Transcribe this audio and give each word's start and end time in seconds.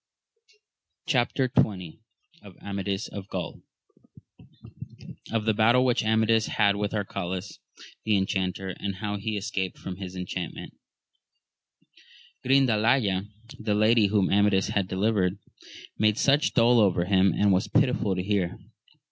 —Of 1.13 1.29
the 1.35 1.93
battle 5.55 5.85
which 5.85 6.03
Amadis 6.03 6.45
had 6.47 6.75
with 6.75 6.91
Arcalaus 6.95 7.59
the 8.03 8.17
Enchanter, 8.17 8.69
and 8.79 8.95
how 8.95 9.17
he 9.17 9.37
escaped 9.37 9.77
from 9.77 9.97
his 9.97 10.15
enchantment. 10.15 10.75
RINDALAYA, 12.43 13.27
the 13.59 13.75
lady 13.75 14.07
whom 14.07 14.31
Amadis 14.31 14.69
had 14.69 14.87
delivered, 14.87 15.37
made 15.99 16.17
such 16.17 16.55
dole 16.55 16.79
over 16.79 17.05
him 17.05 17.31
as 17.33 17.45
was 17.51 17.67
pitiful 17.67 18.15
to 18.15 18.23
hear. 18.23 18.57